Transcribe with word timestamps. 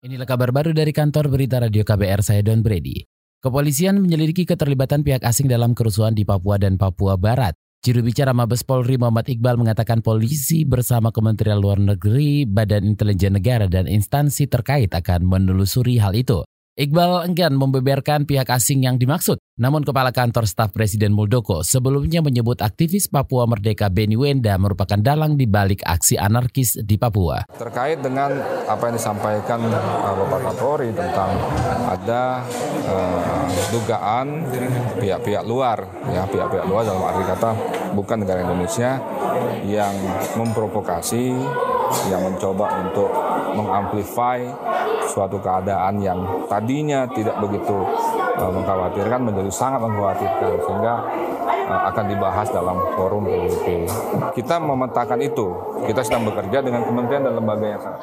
Inilah 0.00 0.24
kabar 0.24 0.48
baru 0.48 0.72
dari 0.72 0.96
kantor 0.96 1.28
berita 1.28 1.60
radio 1.60 1.84
KBR 1.84 2.24
saya 2.24 2.40
Don 2.40 2.64
Brady. 2.64 3.04
Kepolisian 3.44 4.00
menyelidiki 4.00 4.48
keterlibatan 4.48 5.04
pihak 5.04 5.20
asing 5.20 5.44
dalam 5.44 5.76
kerusuhan 5.76 6.16
di 6.16 6.24
Papua 6.24 6.56
dan 6.56 6.80
Papua 6.80 7.20
Barat. 7.20 7.52
Juru 7.84 8.08
bicara 8.08 8.32
Mabes 8.32 8.64
Polri 8.64 8.96
Muhammad 8.96 9.28
Iqbal 9.28 9.60
mengatakan 9.60 10.00
polisi 10.00 10.64
bersama 10.64 11.12
Kementerian 11.12 11.60
Luar 11.60 11.76
Negeri, 11.76 12.48
Badan 12.48 12.88
Intelijen 12.88 13.36
Negara, 13.36 13.68
dan 13.68 13.84
instansi 13.84 14.48
terkait 14.48 14.88
akan 14.88 15.20
menelusuri 15.28 16.00
hal 16.00 16.16
itu. 16.16 16.48
Iqbal 16.80 17.28
enggan 17.28 17.60
membeberkan 17.60 18.24
pihak 18.24 18.48
asing 18.48 18.88
yang 18.88 18.96
dimaksud. 18.96 19.36
Namun 19.60 19.84
Kepala 19.84 20.16
Kantor 20.16 20.48
Staf 20.48 20.72
Presiden 20.72 21.12
Muldoko 21.12 21.60
sebelumnya 21.60 22.24
menyebut 22.24 22.64
aktivis 22.64 23.04
Papua 23.04 23.44
Merdeka 23.44 23.92
Beni 23.92 24.16
Wenda 24.16 24.56
merupakan 24.56 24.96
dalang 24.96 25.36
di 25.36 25.44
balik 25.44 25.84
aksi 25.84 26.16
anarkis 26.16 26.80
di 26.80 26.96
Papua. 26.96 27.44
Terkait 27.52 28.00
dengan 28.00 28.32
apa 28.64 28.88
yang 28.88 28.96
disampaikan 28.96 29.60
uh, 29.60 30.24
Bapak 30.24 30.40
Kapolri 30.40 30.88
tentang 30.96 31.36
ada 31.84 32.48
uh, 32.88 33.44
dugaan 33.76 34.48
pihak-pihak 35.04 35.44
luar, 35.44 35.84
ya 36.08 36.24
pihak-pihak 36.32 36.64
luar 36.64 36.88
dalam 36.88 37.04
arti 37.04 37.24
kata 37.28 37.50
bukan 37.92 38.24
negara 38.24 38.40
Indonesia 38.40 38.96
yang 39.68 39.92
memprovokasi, 40.32 41.36
yang 42.08 42.24
mencoba 42.24 42.88
untuk 42.88 43.12
mengamplify 43.52 44.48
suatu 45.10 45.42
keadaan 45.42 45.98
yang 45.98 46.22
tadinya 46.46 47.04
tidak 47.10 47.36
begitu 47.42 47.74
uh, 48.38 48.50
mengkhawatirkan 48.54 49.20
menjadi 49.26 49.50
sangat 49.50 49.82
mengkhawatirkan 49.82 50.50
sehingga 50.62 50.94
uh, 51.66 51.82
akan 51.90 52.04
dibahas 52.06 52.48
dalam 52.54 52.78
forum 52.94 53.26
PBB. 53.26 53.66
Kita 54.38 54.62
memetakan 54.62 55.20
itu. 55.20 55.46
Kita 55.84 56.00
sedang 56.06 56.30
bekerja 56.30 56.62
dengan 56.62 56.86
kementerian 56.86 57.26
dan 57.26 57.34
lembaga 57.34 57.66
yang 57.66 57.82
sama. 57.82 57.98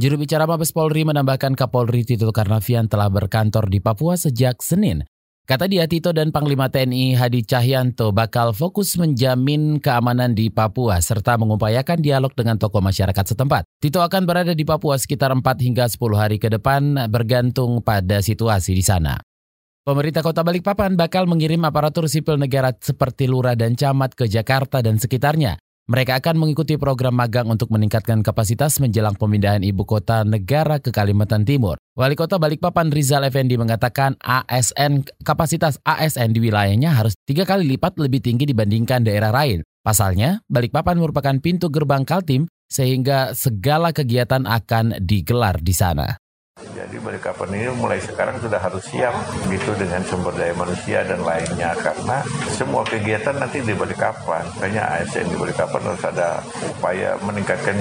Juru 0.00 0.24
bicara 0.24 0.48
Mabes 0.48 0.72
Polri 0.72 1.04
menambahkan 1.04 1.52
Kapolri 1.52 2.08
Tito 2.08 2.32
Karnavian 2.32 2.88
telah 2.88 3.12
berkantor 3.12 3.68
di 3.68 3.76
Papua 3.76 4.16
sejak 4.16 4.64
Senin. 4.64 5.04
Kata 5.42 5.66
dia, 5.66 5.90
Tito 5.90 6.14
dan 6.14 6.30
Panglima 6.30 6.70
TNI 6.70 7.18
Hadi 7.18 7.42
Cahyanto 7.42 8.14
bakal 8.14 8.54
fokus 8.54 8.94
menjamin 8.94 9.82
keamanan 9.82 10.38
di 10.38 10.54
Papua 10.54 11.02
serta 11.02 11.34
mengupayakan 11.34 11.98
dialog 11.98 12.30
dengan 12.38 12.62
tokoh 12.62 12.78
masyarakat 12.78 13.34
setempat. 13.34 13.66
Tito 13.82 13.98
akan 14.06 14.22
berada 14.22 14.54
di 14.54 14.62
Papua 14.62 14.94
sekitar 15.02 15.34
4 15.34 15.42
hingga 15.66 15.90
10 15.90 15.98
hari 16.14 16.38
ke 16.38 16.46
depan 16.46 17.10
bergantung 17.10 17.82
pada 17.82 18.22
situasi 18.22 18.70
di 18.70 18.86
sana. 18.86 19.18
Pemerintah 19.82 20.22
Kota 20.22 20.46
Balikpapan 20.46 20.94
bakal 20.94 21.26
mengirim 21.26 21.66
aparatur 21.66 22.06
sipil 22.06 22.38
negara 22.38 22.70
seperti 22.70 23.26
lurah 23.26 23.58
dan 23.58 23.74
camat 23.74 24.14
ke 24.14 24.30
Jakarta 24.30 24.78
dan 24.78 25.02
sekitarnya. 25.02 25.58
Mereka 25.90 26.22
akan 26.22 26.38
mengikuti 26.38 26.78
program 26.78 27.18
magang 27.18 27.50
untuk 27.50 27.66
meningkatkan 27.74 28.22
kapasitas 28.22 28.78
menjelang 28.78 29.18
pemindahan 29.18 29.66
ibu 29.66 29.82
kota 29.82 30.22
negara 30.22 30.78
ke 30.78 30.94
Kalimantan 30.94 31.42
Timur. 31.42 31.74
Wali 31.98 32.14
Kota 32.14 32.38
Balikpapan 32.38 32.94
Rizal 32.94 33.26
Effendi 33.26 33.58
mengatakan 33.58 34.14
ASN 34.22 35.02
kapasitas 35.26 35.82
ASN 35.82 36.38
di 36.38 36.38
wilayahnya 36.38 36.94
harus 36.94 37.18
tiga 37.26 37.42
kali 37.42 37.66
lipat 37.66 37.98
lebih 37.98 38.22
tinggi 38.22 38.46
dibandingkan 38.46 39.02
daerah 39.02 39.34
lain. 39.34 39.66
Pasalnya, 39.82 40.38
Balikpapan 40.46 41.02
merupakan 41.02 41.34
pintu 41.42 41.66
gerbang 41.66 42.06
Kaltim 42.06 42.46
sehingga 42.70 43.34
segala 43.34 43.90
kegiatan 43.90 44.46
akan 44.46 45.02
digelar 45.02 45.58
di 45.58 45.74
sana. 45.74 46.21
Balikpapan 47.02 47.50
ini 47.58 47.66
mulai 47.74 47.98
sekarang 47.98 48.38
sudah 48.38 48.62
harus 48.62 48.86
siap 48.86 49.10
gitu 49.50 49.74
dengan 49.74 50.06
sumber 50.06 50.30
daya 50.38 50.54
manusia 50.54 51.02
dan 51.02 51.18
lainnya 51.26 51.74
karena 51.82 52.22
semua 52.54 52.86
kegiatan 52.86 53.34
nanti 53.34 53.58
di 53.58 53.74
Balikpapan. 53.74 54.46
Makanya 54.62 55.02
ASN 55.02 55.26
di 55.26 55.36
Balikpapan 55.36 55.82
harus 55.82 56.04
ada 56.06 56.38
upaya 56.78 57.18
meningkatkan 57.26 57.74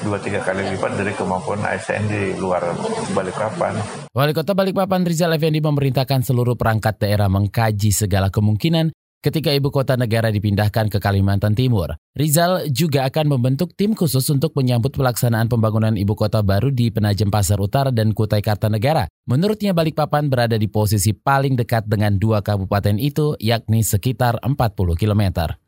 dua 0.00 0.16
tiga 0.16 0.40
kali 0.40 0.64
lipat 0.72 0.96
dari 0.96 1.12
kemampuan 1.12 1.60
ASN 1.60 2.08
di 2.08 2.32
luar 2.40 2.64
Balikpapan. 3.12 3.76
Wali 4.16 4.32
Kota 4.32 4.56
Balikpapan 4.56 5.04
Rizal 5.04 5.36
Effendi 5.36 5.60
memerintahkan 5.60 6.24
seluruh 6.24 6.56
perangkat 6.56 6.96
daerah 6.96 7.28
mengkaji 7.28 7.92
segala 7.92 8.32
kemungkinan 8.32 8.95
ketika 9.26 9.50
ibu 9.50 9.74
kota 9.74 9.98
negara 9.98 10.30
dipindahkan 10.30 10.86
ke 10.86 11.02
Kalimantan 11.02 11.58
Timur. 11.58 11.98
Rizal 12.14 12.70
juga 12.70 13.02
akan 13.10 13.34
membentuk 13.34 13.74
tim 13.74 13.90
khusus 13.98 14.22
untuk 14.30 14.54
menyambut 14.54 14.94
pelaksanaan 14.94 15.50
pembangunan 15.50 15.98
ibu 15.98 16.14
kota 16.14 16.46
baru 16.46 16.70
di 16.70 16.94
Penajem 16.94 17.26
Pasar 17.26 17.58
Utara 17.58 17.90
dan 17.90 18.14
Kutai 18.14 18.38
Kartanegara. 18.38 19.10
Menurutnya 19.26 19.74
Balikpapan 19.74 20.30
berada 20.30 20.54
di 20.54 20.70
posisi 20.70 21.10
paling 21.10 21.58
dekat 21.58 21.90
dengan 21.90 22.14
dua 22.14 22.38
kabupaten 22.38 23.02
itu, 23.02 23.34
yakni 23.42 23.82
sekitar 23.82 24.38
40 24.46 24.94
km. 24.94 25.58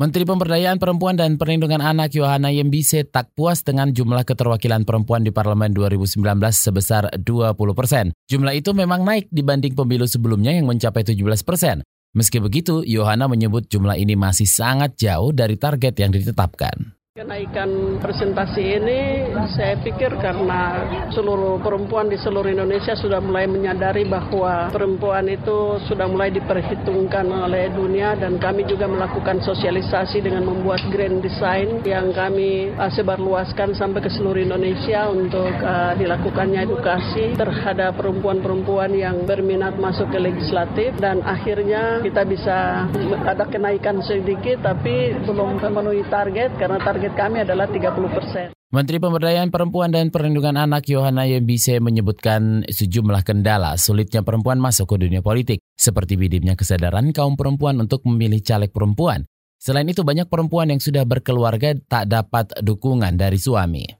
Menteri 0.00 0.24
Pemberdayaan 0.24 0.80
Perempuan 0.80 1.14
dan 1.14 1.36
Perlindungan 1.36 1.84
Anak 1.84 2.16
Yohana 2.16 2.48
Yembise 2.48 3.04
tak 3.04 3.36
puas 3.36 3.60
dengan 3.60 3.92
jumlah 3.92 4.24
keterwakilan 4.24 4.88
perempuan 4.88 5.20
di 5.22 5.28
Parlemen 5.28 5.76
2019 5.76 6.24
sebesar 6.56 7.06
20 7.20 7.54
persen. 7.76 8.16
Jumlah 8.32 8.56
itu 8.56 8.72
memang 8.72 9.04
naik 9.04 9.28
dibanding 9.28 9.76
pemilu 9.76 10.08
sebelumnya 10.08 10.56
yang 10.56 10.64
mencapai 10.64 11.04
17 11.04 11.44
persen. 11.44 11.84
Meski 12.10 12.42
begitu, 12.42 12.82
Yohana 12.82 13.30
menyebut 13.30 13.70
jumlah 13.70 13.94
ini 13.94 14.18
masih 14.18 14.46
sangat 14.46 14.98
jauh 14.98 15.30
dari 15.30 15.54
target 15.54 15.94
yang 15.94 16.10
ditetapkan. 16.10 16.99
Kenaikan 17.10 17.98
presentasi 17.98 18.78
ini 18.78 19.26
saya 19.50 19.74
pikir 19.82 20.14
karena 20.22 20.78
seluruh 21.10 21.58
perempuan 21.58 22.06
di 22.06 22.14
seluruh 22.14 22.46
Indonesia 22.46 22.94
sudah 22.94 23.18
mulai 23.18 23.50
menyadari 23.50 24.06
bahwa 24.06 24.70
perempuan 24.70 25.26
itu 25.26 25.82
sudah 25.90 26.06
mulai 26.06 26.30
diperhitungkan 26.30 27.26
oleh 27.26 27.66
dunia 27.74 28.14
dan 28.14 28.38
kami 28.38 28.62
juga 28.62 28.86
melakukan 28.86 29.42
sosialisasi 29.42 30.22
dengan 30.22 30.54
membuat 30.54 30.86
grand 30.86 31.18
design 31.18 31.82
yang 31.82 32.14
kami 32.14 32.70
uh, 32.78 32.86
sebarluaskan 32.94 33.74
sampai 33.74 34.06
ke 34.06 34.10
seluruh 34.14 34.46
Indonesia 34.46 35.10
untuk 35.10 35.50
uh, 35.66 35.98
dilakukannya 35.98 36.62
edukasi 36.62 37.34
terhadap 37.34 37.98
perempuan-perempuan 37.98 38.94
yang 38.94 39.26
berminat 39.26 39.74
masuk 39.82 40.14
ke 40.14 40.18
legislatif. 40.22 40.94
Dan 41.02 41.26
akhirnya 41.26 42.06
kita 42.06 42.22
bisa 42.22 42.86
ada 43.26 43.50
kenaikan 43.50 43.98
sedikit 43.98 44.62
tapi 44.62 45.10
belum 45.26 45.58
memenuhi 45.58 46.06
target 46.06 46.54
karena 46.54 46.78
target 46.78 46.99
target 47.00 47.16
kami 47.16 47.40
adalah 47.40 47.64
30 47.64 48.12
persen. 48.12 48.46
Menteri 48.76 49.00
Pemberdayaan 49.00 49.48
Perempuan 49.48 49.88
dan 49.88 50.12
Perlindungan 50.12 50.60
Anak 50.60 50.84
Yohana 50.92 51.24
Yembise 51.24 51.80
menyebutkan 51.80 52.68
sejumlah 52.68 53.24
kendala 53.24 53.80
sulitnya 53.80 54.20
perempuan 54.20 54.60
masuk 54.60 54.92
ke 54.92 55.08
dunia 55.08 55.24
politik, 55.24 55.64
seperti 55.80 56.20
bidimnya 56.20 56.60
kesadaran 56.60 57.08
kaum 57.16 57.40
perempuan 57.40 57.80
untuk 57.80 58.04
memilih 58.04 58.44
caleg 58.44 58.68
perempuan. 58.68 59.24
Selain 59.56 59.88
itu 59.88 60.04
banyak 60.04 60.28
perempuan 60.28 60.76
yang 60.76 60.80
sudah 60.84 61.08
berkeluarga 61.08 61.72
tak 61.88 62.12
dapat 62.12 62.52
dukungan 62.60 63.16
dari 63.16 63.40
suami. 63.40 63.99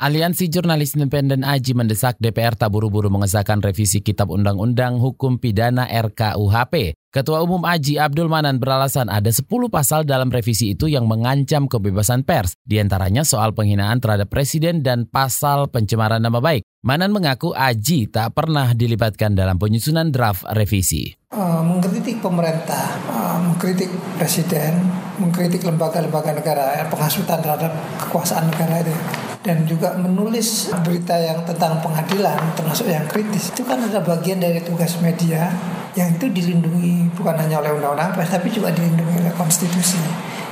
Aliansi 0.00 0.48
Jurnalis 0.48 0.96
Independen 0.96 1.44
AJI 1.44 1.76
mendesak 1.76 2.16
DPR 2.16 2.56
tak 2.56 2.72
buru-buru 2.72 3.12
mengesahkan 3.12 3.60
revisi 3.60 4.00
Kitab 4.00 4.32
Undang-Undang 4.32 4.96
Hukum 4.96 5.36
Pidana 5.36 5.84
RKUHP. 5.84 6.96
Ketua 7.12 7.44
Umum 7.44 7.60
AJI 7.68 8.00
Abdul 8.00 8.32
Manan 8.32 8.56
beralasan 8.56 9.12
ada 9.12 9.28
10 9.28 9.44
pasal 9.68 10.08
dalam 10.08 10.32
revisi 10.32 10.72
itu 10.72 10.88
yang 10.88 11.04
mengancam 11.04 11.68
kebebasan 11.68 12.24
pers, 12.24 12.56
di 12.64 12.80
antaranya 12.80 13.28
soal 13.28 13.52
penghinaan 13.52 14.00
terhadap 14.00 14.32
presiden 14.32 14.80
dan 14.80 15.04
pasal 15.04 15.68
pencemaran 15.68 16.24
nama 16.24 16.40
baik. 16.40 16.64
Manan 16.80 17.12
mengaku 17.12 17.52
AJI 17.52 18.08
tak 18.08 18.32
pernah 18.32 18.72
dilibatkan 18.72 19.36
dalam 19.36 19.60
penyusunan 19.60 20.08
draft 20.08 20.48
revisi. 20.56 21.12
Uh, 21.28 21.60
mengkritik 21.60 22.24
pemerintah, 22.24 22.96
uh, 23.12 23.36
mengkritik 23.52 23.92
presiden, 24.16 24.80
mengkritik 25.20 25.60
lembaga-lembaga 25.60 26.32
negara, 26.32 26.88
penghasutan 26.88 27.44
terhadap 27.44 27.76
kekuasaan 28.00 28.48
negara 28.48 28.80
itu 28.80 28.96
dan 29.40 29.64
juga 29.64 29.96
menulis 29.96 30.68
berita 30.84 31.16
yang 31.16 31.40
tentang 31.48 31.80
pengadilan 31.80 32.36
termasuk 32.52 32.92
yang 32.92 33.08
kritis 33.08 33.48
itu 33.48 33.64
kan 33.64 33.80
ada 33.80 34.04
bagian 34.04 34.36
dari 34.36 34.60
tugas 34.60 35.00
media 35.00 35.48
yang 35.96 36.12
itu 36.12 36.28
dilindungi 36.30 37.10
bukan 37.16 37.34
hanya 37.34 37.58
oleh 37.58 37.72
undang-undang 37.74 38.14
pers 38.14 38.30
tapi 38.30 38.52
juga 38.52 38.70
dilindungi 38.70 39.26
oleh 39.26 39.34
konstitusi. 39.34 39.98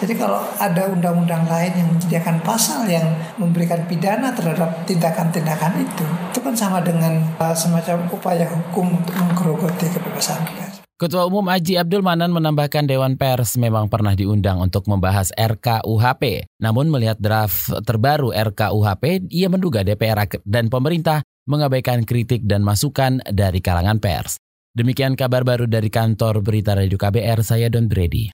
Jadi 0.00 0.16
kalau 0.16 0.40
ada 0.56 0.88
undang-undang 0.88 1.44
lain 1.44 1.76
yang 1.76 1.88
menyediakan 1.92 2.40
pasal 2.40 2.88
yang 2.88 3.04
memberikan 3.36 3.84
pidana 3.84 4.32
terhadap 4.32 4.88
tindakan-tindakan 4.88 5.76
itu, 5.76 6.08
itu 6.32 6.40
kan 6.40 6.56
sama 6.56 6.80
dengan 6.80 7.20
uh, 7.36 7.52
semacam 7.52 8.08
upaya 8.08 8.48
hukum 8.48 8.96
untuk 8.96 9.12
menggerogoti 9.20 9.92
kebebasan 9.92 10.40
pers. 10.56 10.79
Ketua 11.00 11.24
Umum 11.24 11.48
Aji 11.48 11.80
Abdul 11.80 12.04
Manan 12.04 12.28
menambahkan 12.28 12.84
Dewan 12.84 13.16
Pers 13.16 13.56
memang 13.56 13.88
pernah 13.88 14.12
diundang 14.12 14.60
untuk 14.60 14.84
membahas 14.84 15.32
RKUHP. 15.32 16.44
Namun 16.60 16.92
melihat 16.92 17.16
draft 17.16 17.72
terbaru 17.88 18.36
RKUHP, 18.36 19.32
ia 19.32 19.48
menduga 19.48 19.80
DPR 19.80 20.28
dan 20.44 20.68
pemerintah 20.68 21.24
mengabaikan 21.48 22.04
kritik 22.04 22.44
dan 22.44 22.60
masukan 22.60 23.24
dari 23.32 23.64
kalangan 23.64 23.96
pers. 23.96 24.36
Demikian 24.76 25.16
kabar 25.16 25.40
baru 25.40 25.64
dari 25.64 25.88
kantor 25.88 26.44
Berita 26.44 26.76
Radio 26.76 27.00
KBR, 27.00 27.48
saya 27.48 27.72
Don 27.72 27.88
Brady. 27.88 28.28